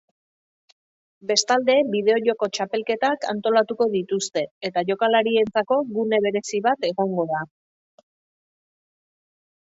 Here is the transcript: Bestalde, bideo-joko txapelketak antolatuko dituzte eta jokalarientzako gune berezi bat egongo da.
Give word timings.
Bestalde, 1.31 1.73
bideo-joko 1.95 2.47
txapelketak 2.57 3.27
antolatuko 3.33 3.87
dituzte 3.95 4.43
eta 4.69 4.83
jokalarientzako 4.87 5.77
gune 5.97 6.19
berezi 6.27 6.63
bat 6.69 6.89
egongo 6.89 7.27
da. 7.33 7.43